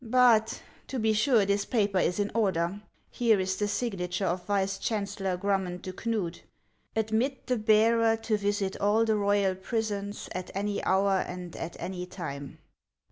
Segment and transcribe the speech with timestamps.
[0.03, 4.79] "But, to be sure, this paper is in order; here is the signature of Vice
[4.79, 6.39] Chancellor Grummond de Knud:'
[6.95, 12.07] Admit the bearer to visit all the royal prisons at any hour and at any
[12.07, 12.57] time.'